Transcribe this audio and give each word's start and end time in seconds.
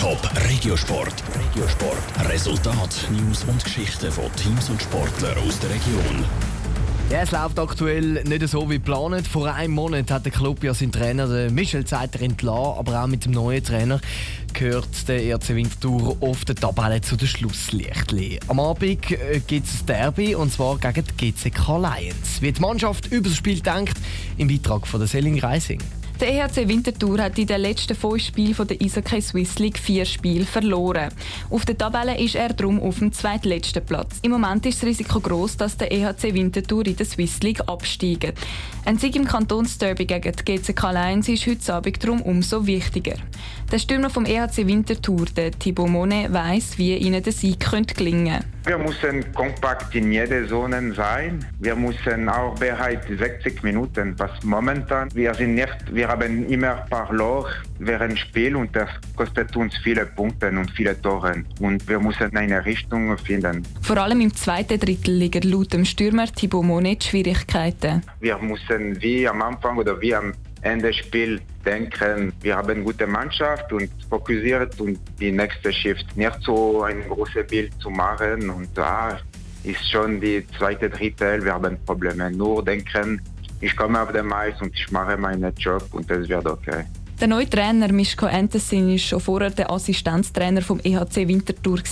Top 0.00 0.18
Regiosport. 0.48 1.12
Regiosport. 1.38 2.30
Resultat, 2.30 3.06
News 3.10 3.44
und 3.44 3.62
Geschichten 3.62 4.10
von 4.10 4.34
Teams 4.34 4.70
und 4.70 4.80
Sportlern 4.80 5.36
aus 5.46 5.60
der 5.60 5.68
Region. 5.68 6.24
Ja, 7.10 7.20
es 7.20 7.32
läuft 7.32 7.58
aktuell 7.58 8.24
nicht 8.24 8.48
so 8.48 8.70
wie 8.70 8.76
geplant. 8.76 9.28
Vor 9.28 9.52
einem 9.52 9.74
Monat 9.74 10.10
hat 10.10 10.24
der 10.24 10.32
Club 10.32 10.64
ja 10.64 10.72
seinen 10.72 10.92
Trainer 10.92 11.50
Michel 11.50 11.84
Zeiter 11.84 12.22
entlassen, 12.22 12.78
aber 12.78 13.02
auch 13.02 13.08
mit 13.08 13.26
dem 13.26 13.32
neuen 13.32 13.62
Trainer 13.62 14.00
gehört 14.54 15.06
der 15.06 15.34
RC 15.34 15.50
Winterthur 15.50 16.16
auf 16.20 16.46
der 16.46 16.54
Tabelle 16.54 17.02
zu 17.02 17.16
den 17.16 17.28
Schlusslichtli. 17.28 18.40
Am 18.48 18.58
Abend 18.58 19.10
äh, 19.10 19.40
gibt 19.46 19.66
es 19.66 19.80
ein 19.82 19.86
Derby 19.86 20.34
und 20.34 20.50
zwar 20.50 20.78
gegen 20.78 21.04
die 21.20 21.32
GCK 21.32 21.76
Lions. 21.76 22.40
Wie 22.40 22.50
die 22.50 22.60
Mannschaft 22.62 23.12
über 23.12 23.28
das 23.28 23.36
Spiel 23.36 23.60
denkt, 23.60 23.98
im 24.38 24.48
Beitrag 24.48 24.86
von 24.86 24.98
der 24.98 25.08
Selling 25.08 25.38
Reising. 25.40 25.82
Der 26.20 26.34
EHC 26.34 26.68
Winterthur 26.68 27.18
hat 27.22 27.38
in 27.38 27.46
den 27.46 27.62
letzten 27.62 27.96
fünf 27.96 28.22
Spielen 28.22 28.54
der 28.68 28.76
Eishockey 28.78 29.22
Swiss 29.22 29.58
League 29.58 29.78
vier 29.78 30.04
Spiele 30.04 30.44
verloren. 30.44 31.08
Auf 31.48 31.64
der 31.64 31.78
Tabelle 31.78 32.20
ist 32.20 32.34
er 32.34 32.50
darum 32.50 32.78
auf 32.78 32.98
dem 32.98 33.10
zweitletzten 33.10 33.82
Platz. 33.82 34.18
Im 34.20 34.32
Moment 34.32 34.66
ist 34.66 34.82
das 34.82 34.88
Risiko 34.90 35.18
groß, 35.18 35.56
dass 35.56 35.78
der 35.78 35.90
EHC 35.90 36.34
Winterthur 36.34 36.84
in 36.84 36.96
der 36.96 37.06
Swiss 37.06 37.40
League 37.40 37.66
absteigt. 37.66 38.34
Ein 38.84 38.98
Sieg 38.98 39.16
im 39.16 39.24
Kantonsderby 39.24 40.04
gegen 40.04 40.34
die 40.36 40.44
GCK 40.44 40.92
Lions 40.92 41.26
ist 41.26 41.46
heute 41.46 41.72
Abend 41.72 42.04
darum 42.04 42.20
umso 42.20 42.66
wichtiger. 42.66 43.14
Der 43.72 43.78
Stürmer 43.78 44.10
vom 44.10 44.26
EHC 44.26 44.66
Winterthur, 44.66 45.24
der 45.34 45.52
Thibaut 45.52 45.88
Monet, 45.88 46.34
weiss, 46.34 46.76
wie 46.76 46.96
ihnen 46.96 47.22
der 47.22 47.32
Sieg 47.32 47.60
gelingen 47.96 48.40
könnte. 48.40 48.59
Wir 48.64 48.76
müssen 48.76 49.32
kompakt 49.32 49.94
in 49.94 50.12
jeder 50.12 50.46
Zone 50.46 50.92
sein. 50.94 51.44
Wir 51.60 51.74
müssen 51.74 52.28
auch 52.28 52.54
bereit 52.56 53.04
60 53.08 53.62
Minuten, 53.62 54.14
was 54.18 54.30
momentan 54.44 55.08
wir 55.14 55.32
sind 55.34 55.54
nicht, 55.54 55.76
wir 55.90 56.08
haben 56.08 56.46
immer 56.46 56.82
ein 56.82 56.88
paar 56.90 57.12
Loch 57.12 57.48
während 57.78 58.18
Spiel 58.18 58.54
und 58.56 58.76
das 58.76 58.90
kostet 59.16 59.56
uns 59.56 59.76
viele 59.78 60.04
Punkte 60.04 60.48
und 60.50 60.70
viele 60.72 61.00
Tore 61.00 61.42
und 61.60 61.88
wir 61.88 61.98
müssen 61.98 62.36
eine 62.36 62.64
Richtung 62.64 63.16
finden. 63.18 63.66
Vor 63.80 63.96
allem 63.96 64.20
im 64.20 64.34
zweiten 64.34 64.78
Drittel 64.78 65.14
liegen 65.14 65.50
laut 65.50 65.72
dem 65.72 65.86
Stürmer 65.86 66.26
Thibaut 66.26 66.64
Monet 66.64 67.04
Schwierigkeiten. 67.04 68.02
Wir 68.20 68.36
müssen 68.38 69.00
wie 69.00 69.26
am 69.26 69.40
Anfang 69.40 69.78
oder 69.78 69.98
wie 70.00 70.14
am 70.14 70.32
Ende 70.62 70.92
Spiel 70.92 71.40
denken, 71.64 72.32
wir 72.42 72.56
haben 72.56 72.70
eine 72.70 72.82
gute 72.82 73.06
Mannschaft 73.06 73.72
und 73.72 73.90
fokussiert 74.08 74.78
und 74.80 74.98
die 75.18 75.32
nächste 75.32 75.72
Shift 75.72 76.16
nicht 76.16 76.38
so 76.42 76.82
ein 76.82 77.02
großes 77.08 77.46
Bild 77.46 77.72
zu 77.80 77.90
machen 77.90 78.50
und 78.50 78.78
ah, 78.78 79.18
ist 79.64 79.90
schon 79.90 80.20
die 80.20 80.46
zweite 80.58 80.88
Drittel, 80.90 81.44
wir 81.44 81.54
haben 81.54 81.78
Probleme. 81.84 82.30
Nur 82.30 82.64
denken, 82.64 83.20
ich 83.60 83.76
komme 83.76 84.00
auf 84.00 84.12
den 84.12 84.32
Eis 84.32 84.60
und 84.60 84.74
ich 84.74 84.90
mache 84.90 85.16
meinen 85.16 85.54
Job 85.56 85.86
und 85.92 86.10
es 86.10 86.28
wird 86.28 86.46
okay. 86.46 86.84
Der 87.20 87.28
neue 87.28 87.50
Trainer 87.50 87.92
Mischko 87.92 88.24
Entesin 88.24 88.88
war 88.88 88.96
schon 88.96 89.20
vorher 89.20 89.50
der 89.50 89.70
Assistenztrainer 89.70 90.62
vom 90.62 90.80
EHC 90.80 91.28
Winterthur. 91.28 91.82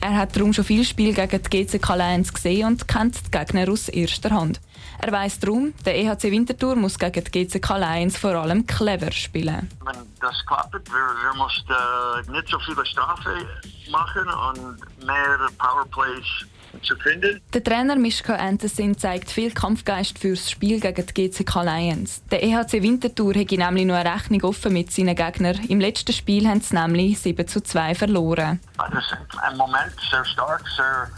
Er 0.00 0.16
hat 0.16 0.36
darum 0.36 0.52
schon 0.52 0.62
viel 0.62 0.84
Spiel 0.84 1.12
gegen 1.12 1.42
die 1.42 1.64
GCK 1.64 1.96
Lions 1.96 2.32
gesehen 2.32 2.68
und 2.68 2.86
kennt 2.86 3.16
die 3.26 3.30
Gegner 3.36 3.68
aus 3.72 3.88
erster 3.88 4.30
Hand. 4.30 4.60
Er 5.00 5.10
weiss 5.10 5.40
darum, 5.40 5.74
der 5.84 5.96
EHC 5.98 6.30
Winterthur 6.30 6.76
muss 6.76 6.96
gegen 6.96 7.24
die 7.24 7.44
GCK 7.44 7.70
Lions 7.76 8.16
vor 8.16 8.36
allem 8.36 8.68
clever 8.68 9.10
spielen. 9.10 9.68
Wenn 9.84 9.97
das 10.20 10.44
klappt, 10.46 10.72
wir, 10.72 10.92
wir 10.92 11.34
müssen 11.34 12.32
nicht 12.32 12.48
so 12.48 12.58
viele 12.60 12.84
Strafen 12.86 13.46
machen 13.90 14.28
und 14.28 15.06
mehr 15.06 15.38
Powerplays 15.58 16.46
zu 16.82 16.96
finden. 16.96 17.40
Der 17.52 17.64
Trainer 17.64 17.96
Mischka 17.96 18.34
Entesin 18.34 18.96
zeigt 18.96 19.30
viel 19.30 19.52
Kampfgeist 19.52 20.18
fürs 20.18 20.50
Spiel 20.50 20.80
gegen 20.80 21.06
die 21.06 21.28
GCK 21.28 21.62
Lions. 21.62 22.22
Der 22.30 22.42
EHC 22.42 22.82
Winterthur 22.82 23.34
hat 23.34 23.50
nämlich 23.50 23.86
noch 23.86 23.96
eine 23.96 24.14
Rechnung 24.14 24.42
offen 24.42 24.72
mit 24.72 24.92
seinen 24.92 25.16
Gegnern. 25.16 25.58
Im 25.68 25.80
letzten 25.80 26.12
Spiel 26.12 26.48
haben 26.48 26.60
sie 26.60 26.76
nämlich 26.76 27.18
7 27.18 27.46
zu 27.46 27.60
2 27.62 27.94
verloren. 27.94 28.60
Das 28.76 28.88
ist 28.92 29.16
ein 29.42 29.56
Moment 29.56 29.92
sehr 30.10 30.24
stark, 30.24 30.62
sehr, 30.76 31.08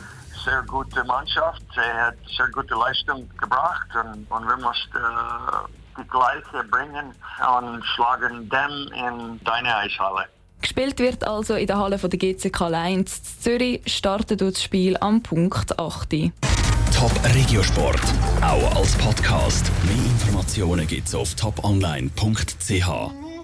sehr 0.44 0.62
gute 0.66 1.04
Mannschaft. 1.04 1.62
Sie 1.74 1.80
hat 1.80 2.14
sehr 2.36 2.48
gute 2.48 2.74
Leistung 2.74 3.28
gebracht 3.36 3.88
und, 3.94 4.30
und 4.30 4.48
wir 4.48 4.56
mussten 4.56 4.96
äh, 4.96 5.79
die 5.96 6.08
gleiche 6.08 6.68
bringen 6.70 7.14
und 7.58 7.84
schlagen 7.84 8.48
dem 8.48 8.92
in 8.92 9.40
deine 9.44 9.76
Eishalle. 9.76 10.26
Gespielt 10.60 10.98
wird 10.98 11.26
also 11.26 11.54
in 11.54 11.66
der 11.66 11.78
Halle 11.78 11.96
der 11.96 12.18
GCK 12.18 12.68
Lions. 12.68 13.40
Zürich 13.40 13.80
startet 13.86 14.40
das 14.40 14.62
Spiel 14.62 14.96
am 15.00 15.22
Punkt 15.22 15.78
8. 15.78 16.32
Top 16.94 17.12
Regiosport, 17.34 18.02
auch 18.42 18.76
als 18.76 18.96
Podcast. 18.98 19.70
Mehr 19.84 19.96
Informationen 19.96 20.86
gibt's 20.86 21.14
auf 21.14 21.34
toponline.ch. 21.34 23.29